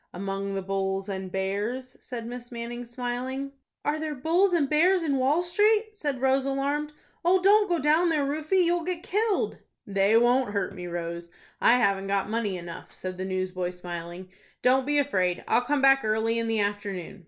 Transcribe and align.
"Among 0.15 0.55
the 0.55 0.63
bulls 0.63 1.07
and 1.09 1.31
bears," 1.31 1.95
said 2.01 2.25
Miss 2.25 2.51
Manning, 2.51 2.85
smiling. 2.85 3.51
"Are 3.85 3.99
there 3.99 4.15
bulls 4.15 4.51
and 4.51 4.67
bears 4.67 5.03
in 5.03 5.17
Wall 5.17 5.43
Street?" 5.43 5.89
said 5.95 6.21
Rose, 6.21 6.43
alarmed. 6.43 6.91
"Oh, 7.23 7.39
don't 7.39 7.69
go 7.69 7.77
down 7.77 8.09
there, 8.09 8.25
Rufie. 8.25 8.63
You'll 8.65 8.83
get 8.83 9.03
killed." 9.03 9.59
"They 9.85 10.17
won't 10.17 10.53
hurt 10.53 10.73
me, 10.73 10.87
Rose. 10.87 11.29
I 11.61 11.73
haven't 11.73 12.07
got 12.07 12.31
money 12.31 12.57
enough," 12.57 12.91
said 12.91 13.19
the 13.19 13.25
newsboy, 13.25 13.69
smiling. 13.69 14.29
"Don't 14.63 14.87
be 14.87 14.97
afraid. 14.97 15.43
I'll 15.47 15.61
come 15.61 15.83
back 15.83 16.03
early 16.03 16.39
in 16.39 16.47
the 16.47 16.59
afternoon." 16.61 17.19